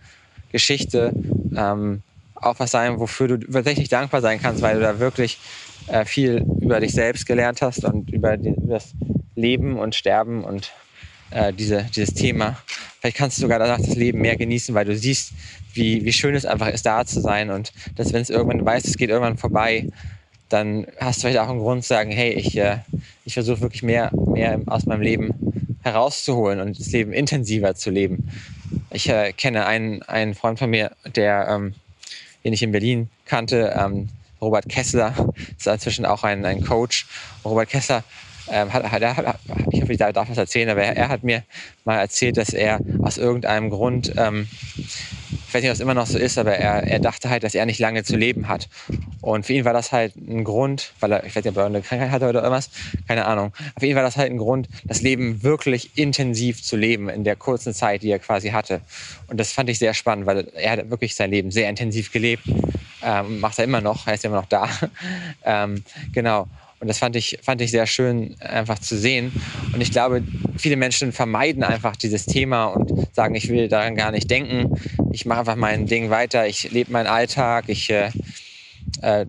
[0.51, 1.13] Geschichte
[1.57, 2.03] ähm,
[2.35, 5.39] auch was sein, wofür du tatsächlich dankbar sein kannst, weil du da wirklich
[5.87, 8.93] äh, viel über dich selbst gelernt hast und über, die, das
[9.37, 10.73] Leben und Sterben und
[11.31, 12.57] äh, diese, dieses Thema.
[12.99, 15.33] Vielleicht kannst du sogar danach das Leben mehr genießen, weil du siehst,
[15.75, 18.87] wie, wie schön es einfach ist, da zu sein und dass, wenn es irgendwann weißt,
[18.87, 19.89] es geht irgendwann vorbei,
[20.49, 22.79] dann hast du vielleicht auch einen Grund zu sagen, hey, ich, äh,
[23.25, 28.31] ich versuche wirklich mehr, mehr aus meinem Leben herauszuholen und das Leben intensiver zu leben.
[28.91, 31.75] Ich äh, kenne einen, einen Freund von mir, der, ähm,
[32.45, 34.09] den ich in Berlin kannte, ähm,
[34.41, 35.15] Robert Kessler,
[35.57, 37.07] ist inzwischen auch ein, ein Coach.
[37.45, 38.03] Robert Kessler
[38.51, 39.39] ähm, hat, hat, hat,
[39.71, 41.45] ich hoffe, ich darf was erzählen, aber er, er, hat mir
[41.85, 44.49] mal erzählt, dass er aus irgendeinem Grund, ähm,
[45.51, 47.57] ich weiß nicht, ob es immer noch so ist, aber er, er dachte halt, dass
[47.57, 48.69] er nicht lange zu leben hat.
[49.21, 51.67] Und für ihn war das halt ein Grund, weil er, ich weiß nicht, ob er
[51.67, 52.71] eine Krankheit hatte oder irgendwas,
[53.09, 53.53] keine Ahnung.
[53.81, 57.35] Jeden Fall war das halt ein Grund, das Leben wirklich intensiv zu leben in der
[57.35, 58.81] kurzen Zeit, die er quasi hatte.
[59.27, 62.45] Und das fand ich sehr spannend, weil er hat wirklich sein Leben sehr intensiv gelebt.
[63.03, 64.69] Ähm, macht er immer noch, er ist immer noch da.
[65.45, 65.83] ähm,
[66.13, 66.47] genau.
[66.81, 69.33] Und das fand ich, fand ich sehr schön, einfach zu sehen.
[69.75, 70.23] Und ich glaube,
[70.57, 74.81] viele Menschen vermeiden einfach dieses Thema und sagen, ich will daran gar nicht denken.
[75.13, 76.47] Ich mache einfach mein Ding weiter.
[76.47, 77.65] Ich lebe meinen Alltag.
[77.69, 78.11] Ich äh,
[79.03, 79.27] äh,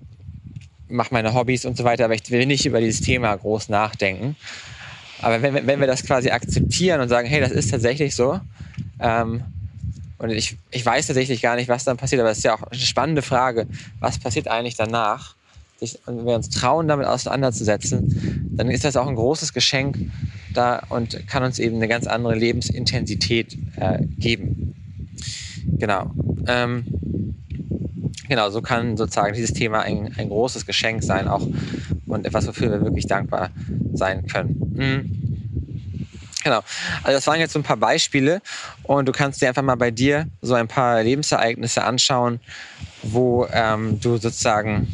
[0.87, 2.05] mache meine Hobbys und so weiter.
[2.05, 4.37] Aber ich will nicht über dieses Thema groß nachdenken.
[5.21, 8.39] Aber wenn, wenn wir das quasi akzeptieren und sagen, hey, das ist tatsächlich so,
[9.01, 9.43] ähm,
[10.17, 12.61] und ich, ich weiß tatsächlich gar nicht, was dann passiert, aber es ist ja auch
[12.61, 13.65] eine spannende Frage,
[13.99, 15.35] was passiert eigentlich danach?
[16.06, 19.98] Wenn wir uns trauen, damit auseinanderzusetzen, dann ist das auch ein großes Geschenk
[20.54, 24.76] da und kann uns eben eine ganz andere Lebensintensität äh, geben.
[25.80, 26.12] Genau.
[26.46, 26.86] Ähm,
[28.30, 31.48] genau, so kann sozusagen dieses Thema ein, ein großes Geschenk sein auch
[32.06, 33.50] und etwas, wofür wir wirklich dankbar
[33.94, 34.74] sein können.
[34.76, 35.22] Mhm.
[36.44, 36.62] Genau.
[37.04, 38.41] Also das waren jetzt so ein paar Beispiele
[38.84, 42.39] und du kannst dir einfach mal bei dir so ein paar Lebensereignisse anschauen,
[43.04, 44.88] wo ähm, du sozusagen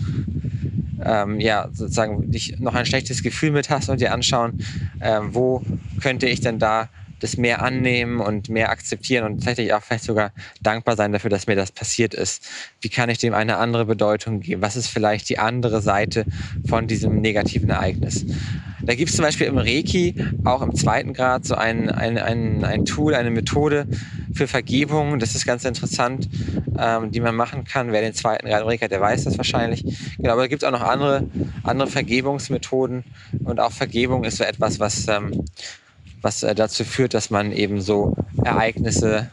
[1.07, 4.53] ähm, ja sozusagen dich noch ein schlechtes Gefühl mit hast und dir anschauen,
[4.99, 5.63] ähm, wo
[6.01, 6.89] könnte ich denn da
[7.19, 11.47] das mehr annehmen und mehr akzeptieren und tatsächlich auch vielleicht sogar dankbar sein dafür, dass
[11.47, 12.47] mir das passiert ist.
[12.81, 14.61] Wie kann ich dem eine andere Bedeutung geben?
[14.61, 16.25] Was ist vielleicht die andere Seite
[16.67, 18.25] von diesem negativen Ereignis?
[18.81, 22.63] Da gibt es zum Beispiel im Reiki auch im zweiten Grad so ein, ein, ein,
[22.63, 23.87] ein Tool, eine Methode
[24.33, 25.19] für Vergebung.
[25.19, 26.29] Das ist ganz interessant,
[26.77, 27.91] ähm, die man machen kann.
[27.91, 29.83] Wer den zweiten Grad im Reiki hat, der weiß das wahrscheinlich.
[30.17, 31.27] Genau, aber da gibt es auch noch andere,
[31.63, 33.03] andere Vergebungsmethoden
[33.43, 35.45] und auch Vergebung ist so etwas, was ähm,
[36.21, 39.29] was äh, dazu führt, dass man eben so Ereignisse,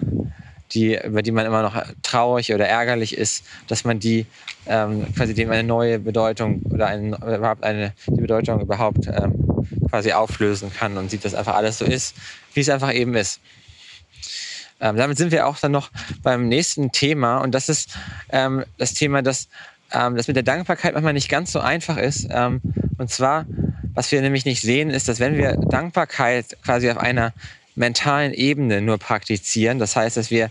[0.73, 4.27] die, über die man immer noch traurig oder ärgerlich ist, dass man die
[4.67, 10.13] ähm, quasi dem eine neue Bedeutung oder ein, überhaupt eine, die Bedeutung überhaupt ähm, quasi
[10.13, 12.17] auflösen kann und sieht, dass einfach alles so ist,
[12.55, 13.41] wie es einfach eben ist.
[14.81, 15.91] Ähm, damit sind wir auch dann noch
[16.23, 17.91] beim nächsten Thema und das ist
[18.31, 19.49] ähm, das Thema, dass
[19.93, 22.27] ähm, das mit der Dankbarkeit manchmal nicht ganz so einfach ist.
[22.31, 22.61] Ähm,
[22.99, 23.47] und zwar
[23.95, 27.33] was wir nämlich nicht sehen, ist, dass wenn wir Dankbarkeit quasi auf einer
[27.75, 30.51] mentalen Ebene nur praktizieren, das heißt, dass wir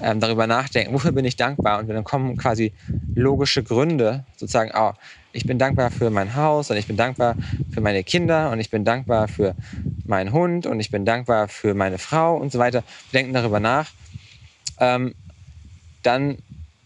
[0.00, 1.78] ähm, darüber nachdenken, wofür bin ich dankbar?
[1.78, 2.72] Und dann kommen quasi
[3.14, 4.92] logische Gründe, sozusagen, oh,
[5.32, 7.36] ich bin dankbar für mein Haus und ich bin dankbar
[7.72, 9.54] für meine Kinder und ich bin dankbar für
[10.04, 12.82] meinen Hund und ich bin dankbar für meine Frau und so weiter.
[13.10, 13.90] Wir denken darüber nach.
[14.78, 15.14] Ähm,
[16.02, 16.38] dann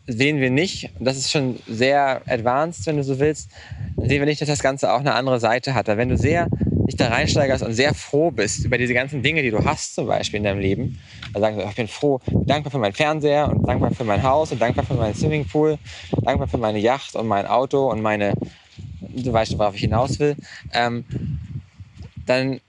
[0.07, 3.51] sehen wir nicht, das ist schon sehr advanced, wenn du so willst,
[3.97, 5.88] sehen wir nicht, dass das Ganze auch eine andere Seite hat.
[5.88, 6.49] wenn du sehr
[6.87, 10.07] dich da reinsteigerst und sehr froh bist über diese ganzen Dinge, die du hast zum
[10.07, 11.01] Beispiel in deinem Leben,
[11.33, 14.53] dann sagen wir, ich bin froh, dankbar für meinen Fernseher und dankbar für mein Haus
[14.53, 15.79] und dankbar für meinen Swimmingpool,
[16.23, 18.35] dankbar für meine Yacht und mein Auto und meine,
[19.01, 20.37] du weißt, worauf ich hinaus will,
[20.73, 21.05] ähm,
[22.25, 22.61] dann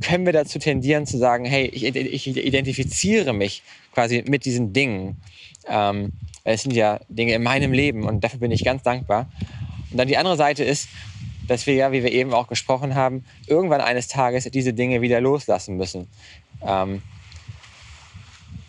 [0.00, 5.16] können wir dazu tendieren zu sagen, hey, ich, ich identifiziere mich quasi mit diesen Dingen.
[5.66, 6.12] Ähm,
[6.52, 9.30] es sind ja Dinge in meinem Leben und dafür bin ich ganz dankbar.
[9.90, 10.88] Und dann die andere Seite ist,
[11.46, 15.20] dass wir ja, wie wir eben auch gesprochen haben, irgendwann eines Tages diese Dinge wieder
[15.20, 16.08] loslassen müssen.
[16.62, 17.02] Ähm,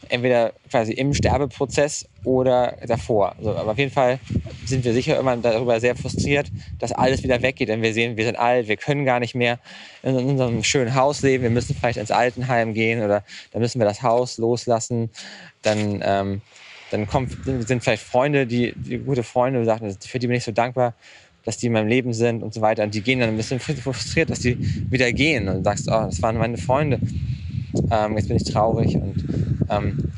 [0.09, 3.35] entweder quasi im Sterbeprozess oder davor.
[3.37, 4.19] Also, aber auf jeden Fall
[4.65, 7.69] sind wir sicher immer darüber sehr frustriert, dass alles wieder weggeht.
[7.69, 9.59] Denn wir sehen, wir sind alt, wir können gar nicht mehr
[10.03, 11.43] in unserem schönen Haus leben.
[11.43, 15.09] Wir müssen vielleicht ins Altenheim gehen oder dann müssen wir das Haus loslassen.
[15.61, 16.41] Dann ähm,
[16.91, 20.43] dann kommt, sind vielleicht Freunde, die, die gute Freunde, die sagen, für die bin ich
[20.43, 20.93] so dankbar,
[21.45, 22.83] dass die in meinem Leben sind und so weiter.
[22.83, 24.57] Und die gehen dann ein bisschen frustriert, dass die
[24.91, 26.99] wieder gehen und sagst, oh, das waren meine Freunde.
[27.91, 30.11] Ähm, jetzt bin ich traurig und ähm,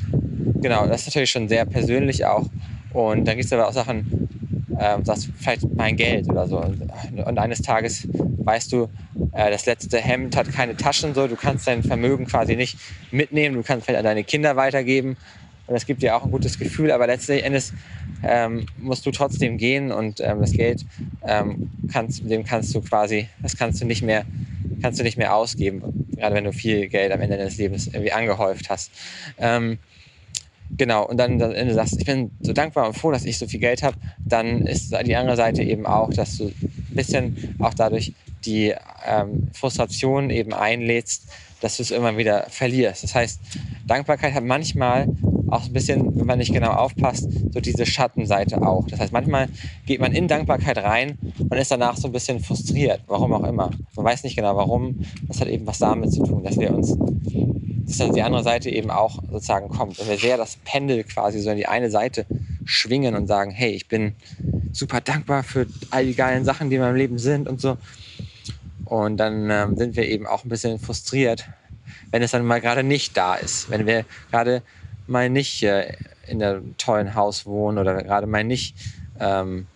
[0.60, 2.46] genau, das ist natürlich schon sehr persönlich auch.
[2.92, 4.28] Und dann gibt es aber auch Sachen,
[4.78, 6.58] ähm, sagst vielleicht mein Geld oder so.
[6.58, 6.82] Und,
[7.24, 8.88] und eines Tages weißt du,
[9.32, 12.78] äh, das letzte Hemd hat keine Taschen, so du kannst dein Vermögen quasi nicht
[13.10, 15.16] mitnehmen, du kannst vielleicht an deine Kinder weitergeben
[15.66, 17.72] und das gibt dir auch ein gutes Gefühl, aber letztlich Endes
[18.22, 20.84] ähm, musst du trotzdem gehen und ähm, das Geld
[21.26, 24.24] ähm, kannst, dem kannst du quasi, das kannst du nicht mehr,
[24.80, 28.12] kannst du nicht mehr ausgeben, gerade wenn du viel Geld am Ende deines Lebens irgendwie
[28.12, 28.90] angehäuft hast.
[29.38, 29.78] Ähm,
[30.76, 33.46] genau, und dann am Ende sagst, ich bin so dankbar und froh, dass ich so
[33.46, 37.74] viel Geld habe, dann ist die andere Seite eben auch, dass du ein bisschen auch
[37.74, 38.74] dadurch die
[39.06, 41.28] ähm, Frustration eben einlädst,
[41.60, 43.04] dass du es immer wieder verlierst.
[43.04, 43.40] Das heißt,
[43.86, 45.06] Dankbarkeit hat manchmal
[45.52, 48.86] auch ein bisschen, wenn man nicht genau aufpasst, so diese Schattenseite auch.
[48.88, 49.48] Das heißt, manchmal
[49.86, 53.70] geht man in Dankbarkeit rein und ist danach so ein bisschen frustriert, warum auch immer.
[53.94, 55.04] Man weiß nicht genau warum.
[55.28, 56.96] Das hat eben was damit zu tun, dass wir uns,
[57.86, 59.98] dass dann die andere Seite eben auch sozusagen kommt.
[59.98, 62.26] Wenn wir sehr das Pendel quasi so in die eine Seite
[62.64, 64.14] schwingen und sagen, hey, ich bin
[64.72, 67.76] super dankbar für all die geilen Sachen, die in meinem Leben sind und so.
[68.86, 71.46] Und dann ähm, sind wir eben auch ein bisschen frustriert,
[72.10, 73.70] wenn es dann mal gerade nicht da ist.
[73.70, 74.62] Wenn wir gerade
[75.06, 75.92] mal nicht äh,
[76.26, 78.76] in einem tollen Haus wohnen oder gerade mal nicht
[79.20, 79.66] ähm,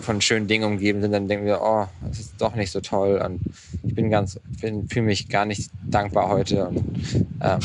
[0.00, 3.20] von schönen Dingen umgeben sind, dann denken wir, oh, das ist doch nicht so toll
[3.24, 3.40] und
[3.82, 6.84] ich bin ganz, fühle mich gar nicht dankbar heute und,
[7.42, 7.58] ähm,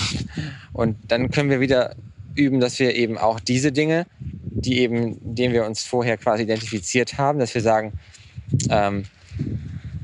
[0.74, 1.96] und dann können wir wieder
[2.36, 7.18] üben, dass wir eben auch diese Dinge, die eben, denen wir uns vorher quasi identifiziert
[7.18, 7.94] haben, dass wir sagen,
[8.70, 9.04] ähm,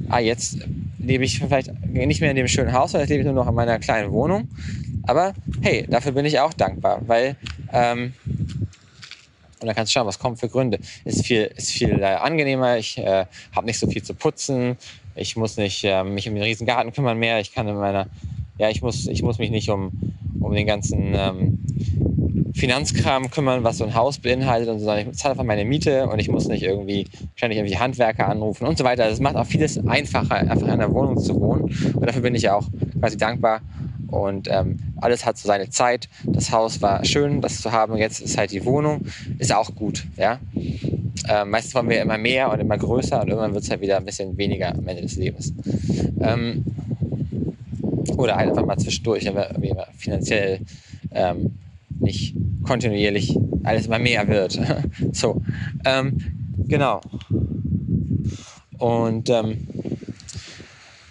[0.10, 0.60] ah, jetzt
[1.00, 3.48] lebe ich vielleicht nicht mehr in dem schönen Haus, sondern jetzt lebe ich nur noch
[3.48, 4.48] in meiner kleinen Wohnung.
[5.08, 7.36] Aber hey, dafür bin ich auch dankbar, weil
[7.74, 8.14] ähm,
[9.62, 10.80] Und dann kannst du schauen, was kommt für Gründe.
[11.06, 14.78] Ist viel, ist viel äh, angenehmer, ich äh, habe nicht so viel zu putzen,
[15.16, 18.08] ich muss nicht äh, mich um den riesen Garten kümmern mehr, ich kann in meiner,
[18.58, 19.92] ja, ich muss, ich muss mich nicht um,
[20.40, 21.60] um den ganzen ähm,
[22.54, 26.08] Finanzkram kümmern, was so ein Haus beinhaltet, und so, sondern ich zahle einfach meine Miete
[26.08, 29.04] und ich muss nicht irgendwie ständig irgendwie Handwerker anrufen und so weiter.
[29.04, 31.64] Also es macht auch vieles einfacher, einfach in einer Wohnung zu wohnen.
[31.94, 32.68] Und dafür bin ich auch
[33.00, 33.62] quasi dankbar.
[34.12, 36.10] Und ähm, alles hat so seine Zeit.
[36.26, 37.98] Das Haus war schön, das zu haben.
[37.98, 39.06] Jetzt ist halt die Wohnung,
[39.40, 40.06] ist auch gut.
[40.18, 40.40] Ja?
[41.30, 43.98] Ähm, meistens wollen wir immer mehr und immer größer und irgendwann wird es halt wieder
[43.98, 45.54] ein bisschen weniger am Ende des Lebens.
[46.20, 46.66] Ähm,
[48.18, 50.60] oder halt einfach mal zwischendurch, wenn wir finanziell
[51.12, 51.58] ähm,
[52.00, 54.60] nicht kontinuierlich alles immer mehr wird.
[55.14, 55.42] so,
[55.86, 56.18] ähm,
[56.68, 57.02] genau.
[58.78, 59.68] Und ähm,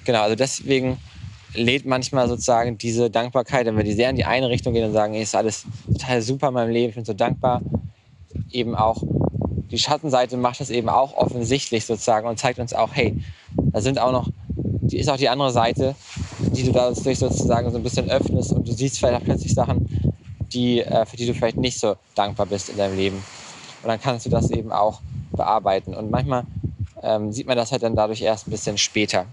[0.05, 0.99] genau, also deswegen
[1.55, 4.93] lädt manchmal sozusagen diese Dankbarkeit, wenn wir die sehr in die eine Richtung gehen und
[4.93, 7.63] sagen, ey, ist alles total super in meinem Leben, ich bin so dankbar,
[8.51, 9.03] eben auch
[9.71, 13.17] die Schattenseite macht das eben auch offensichtlich sozusagen und zeigt uns auch, hey,
[13.57, 15.95] da sind auch noch, die ist auch die andere Seite,
[16.39, 19.87] die du dadurch sozusagen so ein bisschen öffnest und du siehst vielleicht plötzlich Sachen,
[20.53, 23.17] die, äh, für die du vielleicht nicht so dankbar bist in deinem Leben.
[23.83, 25.01] Und dann kannst du das eben auch
[25.33, 25.95] bearbeiten.
[25.95, 26.45] Und manchmal
[27.03, 29.27] ähm, sieht man das halt dann dadurch erst ein bisschen später.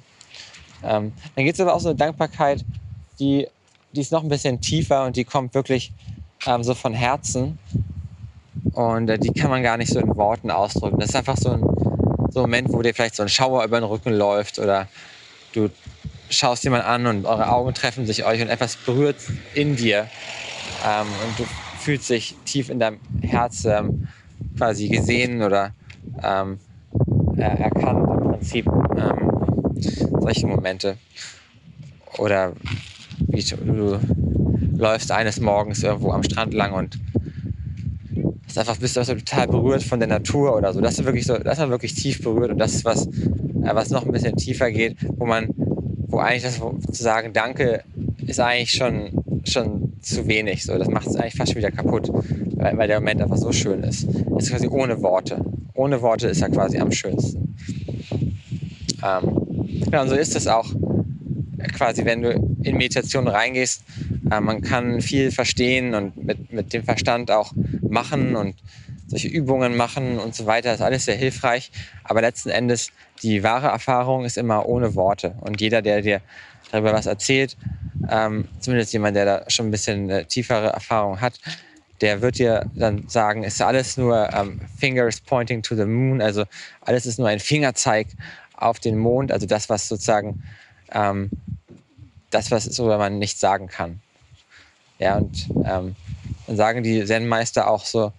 [0.84, 2.64] Ähm, dann gibt es aber auch so eine Dankbarkeit,
[3.20, 3.48] die,
[3.94, 5.92] die ist noch ein bisschen tiefer und die kommt wirklich
[6.46, 7.60] ähm, so von Herzen.
[8.74, 11.00] Und äh, die kann man gar nicht so in Worten ausdrücken.
[11.00, 11.62] Das ist einfach so ein,
[12.32, 14.88] so ein Moment, wo dir vielleicht so ein Schauer über den Rücken läuft oder
[15.54, 15.70] du
[16.30, 19.18] schaust jemand an und eure Augen treffen sich euch und etwas berührt
[19.54, 20.08] in dir.
[20.86, 21.46] Ähm, und du
[21.80, 24.08] fühlst dich tief in deinem Herz ähm,
[24.58, 25.72] quasi gesehen oder
[26.22, 26.60] ähm,
[27.38, 28.68] erkannt im Prinzip.
[28.98, 29.37] Ähm,
[30.20, 30.98] solche Momente.
[32.18, 32.54] Oder
[33.28, 34.00] wie du,
[34.78, 37.00] läufst eines Morgens irgendwo am Strand lang und
[38.48, 40.82] ist einfach bist du total berührt von der Natur oder so.
[40.82, 43.90] Das ist wirklich so, das ist wirklich tief berührt und das ist was, äh, was
[43.90, 45.50] noch ein bisschen tiefer geht, wo man,
[46.08, 47.84] wo eigentlich das zu sagen, danke,
[48.26, 50.64] ist eigentlich schon, schon zu wenig.
[50.64, 52.10] So, das macht es eigentlich fast schon wieder kaputt,
[52.56, 54.08] weil, weil der Moment einfach so schön ist.
[54.38, 55.44] Es ist quasi ohne Worte.
[55.74, 57.56] Ohne Worte ist er quasi am schönsten.
[59.04, 59.37] Ähm,
[59.92, 60.70] ja, und so ist es auch
[61.74, 62.32] quasi, wenn du
[62.64, 63.84] in Meditation reingehst.
[64.32, 68.56] Äh, man kann viel verstehen und mit, mit dem Verstand auch machen und
[69.08, 70.70] solche Übungen machen und so weiter.
[70.70, 71.72] Das ist alles sehr hilfreich.
[72.04, 72.92] Aber letzten Endes,
[73.24, 75.36] die wahre Erfahrung ist immer ohne Worte.
[75.42, 76.22] Und jeder, der dir
[76.72, 77.58] darüber was erzählt,
[78.10, 81.40] ähm, zumindest jemand, der da schon ein bisschen äh, tiefere Erfahrung hat,
[82.02, 86.44] der wird dir dann sagen, ist alles nur ähm, Fingers pointing to the moon, also
[86.82, 88.08] alles ist nur ein Fingerzeig
[88.58, 90.44] auf den Mond, also das, was sozusagen,
[90.92, 91.30] ähm,
[92.30, 94.02] das, was so man nicht sagen kann.
[95.00, 95.96] Ja, und ähm,
[96.48, 98.12] dann sagen die Zen-Meister auch so,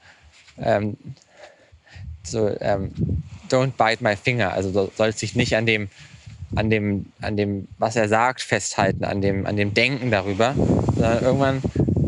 [0.58, 0.96] ähm,
[2.22, 2.92] so ähm,
[3.50, 5.88] don't bite my finger, also du sollst dich nicht an dem,
[6.54, 10.54] an dem, an dem, was er sagt, festhalten, an dem, an dem Denken darüber,
[10.94, 11.62] sondern irgendwann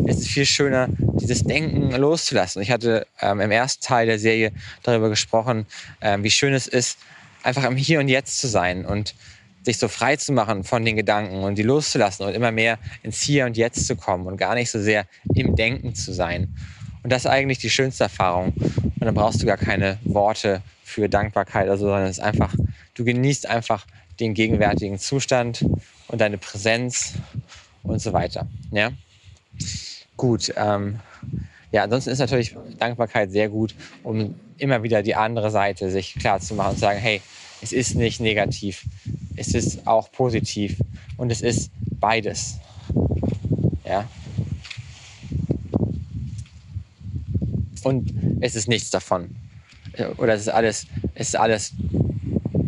[0.06, 2.62] ist es viel schöner, dieses Denken loszulassen.
[2.62, 5.66] Ich hatte ähm, im ersten Teil der Serie darüber gesprochen,
[6.00, 6.98] ähm, wie schön es ist,
[7.42, 9.14] einfach im Hier und Jetzt zu sein und
[9.62, 13.20] sich so frei zu machen von den Gedanken und die loszulassen und immer mehr ins
[13.20, 16.54] Hier und Jetzt zu kommen und gar nicht so sehr im Denken zu sein.
[17.02, 18.52] Und das ist eigentlich die schönste Erfahrung.
[18.54, 22.54] Und dann brauchst du gar keine Worte für Dankbarkeit, also, sondern es ist einfach,
[22.94, 23.86] du genießt einfach
[24.18, 25.64] den gegenwärtigen Zustand
[26.08, 27.14] und deine Präsenz
[27.82, 28.48] und so weiter.
[28.70, 28.90] Ja?
[30.16, 30.52] Gut.
[30.56, 31.00] Ähm,
[31.72, 36.40] ja, ansonsten ist natürlich Dankbarkeit sehr gut, um immer wieder die andere Seite sich klar
[36.40, 37.20] zu machen und zu sagen, hey,
[37.62, 38.84] es ist nicht negativ,
[39.36, 40.80] es ist auch positiv
[41.16, 42.58] und es ist beides.
[43.84, 44.08] Ja.
[47.82, 49.36] Und es ist nichts davon.
[50.16, 51.72] Oder es ist alles, es ist alles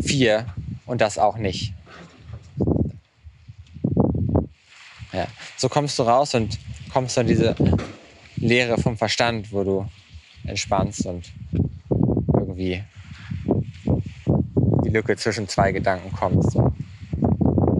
[0.01, 0.47] vier
[0.87, 1.75] und das auch nicht.
[5.12, 5.27] Ja.
[5.57, 6.59] So kommst du raus und
[6.93, 7.55] kommst dann diese
[8.43, 9.87] Lehre vom Verstand, wo du
[10.45, 11.33] entspannst und
[12.35, 12.83] irgendwie
[14.85, 16.75] die Lücke zwischen zwei Gedanken kommst und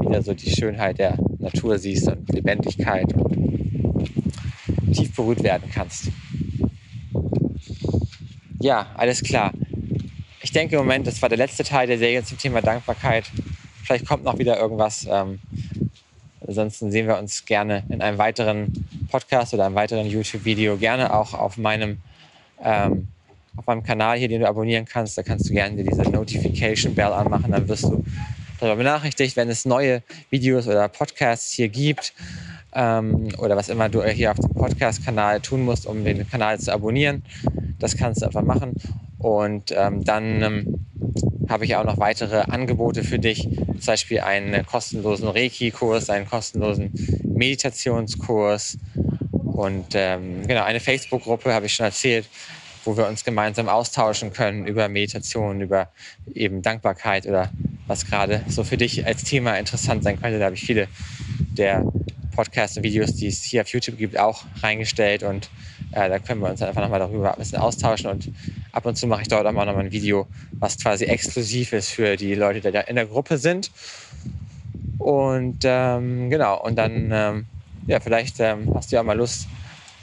[0.01, 6.13] wieder so die Schönheit der Natur siehst und Lebendigkeit und tief berührt werden kannst.
[8.61, 9.53] Ja, alles klar.
[10.43, 13.25] Ich denke im Moment, das war der letzte Teil der Serie zum Thema Dankbarkeit.
[13.83, 15.09] Vielleicht kommt noch wieder irgendwas.
[15.11, 15.41] Ähm,
[16.47, 18.73] Ansonsten sehen wir uns gerne in einem weiteren
[19.13, 21.99] Podcast oder einem weiteren YouTube-Video, gerne auch auf meinem,
[22.65, 23.09] ähm,
[23.57, 25.19] auf meinem Kanal hier, den du abonnieren kannst.
[25.19, 28.03] Da kannst du gerne dir diese Notification Bell anmachen, dann wirst du
[28.59, 32.15] darüber benachrichtigt, wenn es neue Videos oder Podcasts hier gibt
[32.75, 36.73] ähm, oder was immer du hier auf dem Podcast-Kanal tun musst, um den Kanal zu
[36.73, 37.23] abonnieren.
[37.79, 38.75] Das kannst du einfach machen.
[39.19, 40.87] Und ähm, dann ähm,
[41.53, 43.43] habe ich auch noch weitere Angebote für dich.
[43.43, 46.93] Zum Beispiel einen kostenlosen Reiki-Kurs, einen kostenlosen
[47.25, 48.79] Meditationskurs
[49.45, 52.27] und ähm, genau eine Facebook-Gruppe, habe ich schon erzählt,
[52.85, 55.89] wo wir uns gemeinsam austauschen können über Meditation, über
[56.35, 57.51] eben Dankbarkeit oder
[57.87, 60.39] was gerade so für dich als Thema interessant sein könnte.
[60.39, 60.89] Da habe ich viele
[61.39, 61.85] der
[62.35, 65.51] Podcasts und Videos, die es hier auf YouTube gibt, auch reingestellt und
[65.93, 68.31] äh, da können wir uns einfach nochmal darüber ein bisschen austauschen und
[68.73, 71.91] ab und zu mache ich dort auch mal nochmal ein Video, was quasi exklusiv ist
[71.91, 73.71] für die Leute, die da in der Gruppe sind.
[74.99, 77.47] Und ähm, genau, und dann, ähm,
[77.87, 79.49] ja, vielleicht ähm, hast du ja auch mal Lust,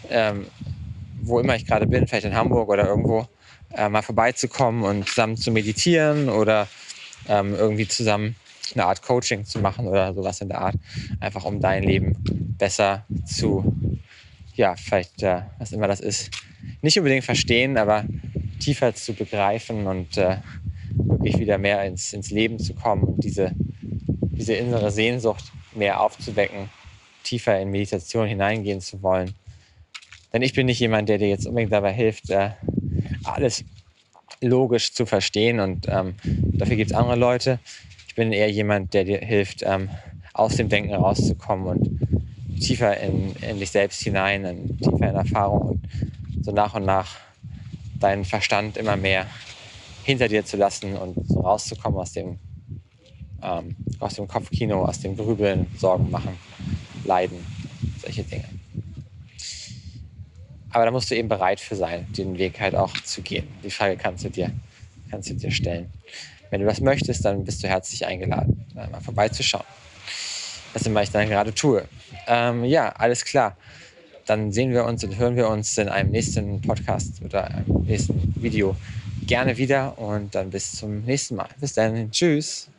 [0.10, 0.46] ähm,
[1.22, 3.28] wo immer ich gerade bin, vielleicht in Hamburg oder irgendwo,
[3.74, 6.68] äh, mal vorbeizukommen und zusammen zu meditieren oder
[7.28, 8.36] ähm, irgendwie zusammen
[8.74, 10.76] eine Art Coaching zu machen oder sowas in der Art,
[11.20, 12.18] einfach um dein Leben
[12.58, 13.74] besser zu,
[14.60, 16.32] ja, vielleicht, äh, was immer das ist,
[16.82, 18.04] nicht unbedingt verstehen, aber
[18.60, 20.40] tiefer zu begreifen und äh,
[20.92, 26.70] wirklich wieder mehr ins, ins Leben zu kommen und diese, diese innere Sehnsucht mehr aufzuwecken,
[27.24, 29.34] tiefer in Meditation hineingehen zu wollen.
[30.34, 32.50] Denn ich bin nicht jemand, der dir jetzt unbedingt dabei hilft, äh,
[33.24, 33.64] alles
[34.42, 37.60] logisch zu verstehen und ähm, dafür gibt es andere Leute.
[38.10, 39.90] Ich bin eher jemand, der dir hilft, ähm,
[40.34, 41.99] aus dem Denken rauszukommen und
[42.60, 47.18] tiefer in, in dich selbst hinein, in, tiefer in Erfahrung und so nach und nach
[48.00, 49.26] deinen Verstand immer mehr
[50.04, 52.38] hinter dir zu lassen und so rauszukommen aus dem,
[53.44, 56.38] ähm, aus dem Kopfkino, aus dem Grübeln, Sorgen machen,
[57.04, 57.46] Leiden,
[58.02, 58.46] solche Dinge.
[60.72, 63.48] Aber da musst du eben bereit für sein, den Weg halt auch zu gehen.
[63.64, 64.52] Die Frage kannst du dir,
[65.10, 65.90] kannst du dir stellen.
[66.50, 69.66] Wenn du das möchtest, dann bist du herzlich eingeladen, mal vorbeizuschauen.
[70.74, 71.86] Was immer ich dann gerade tue.
[72.28, 73.58] Ähm, ja, alles klar.
[74.26, 78.36] Dann sehen wir uns und hören wir uns in einem nächsten Podcast oder einem nächsten
[78.38, 78.76] Video
[79.26, 81.50] gerne wieder und dann bis zum nächsten Mal.
[81.60, 82.12] Bis dann.
[82.12, 82.70] Tschüss.